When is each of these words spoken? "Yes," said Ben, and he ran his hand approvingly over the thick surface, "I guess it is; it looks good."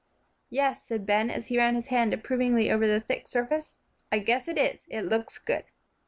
"Yes," 0.49 0.81
said 0.81 1.05
Ben, 1.05 1.29
and 1.29 1.43
he 1.43 1.59
ran 1.59 1.75
his 1.75 1.89
hand 1.89 2.11
approvingly 2.11 2.71
over 2.71 2.87
the 2.87 2.99
thick 2.99 3.27
surface, 3.27 3.77
"I 4.11 4.17
guess 4.17 4.47
it 4.47 4.57
is; 4.57 4.87
it 4.89 5.01
looks 5.03 5.37
good." 5.37 5.65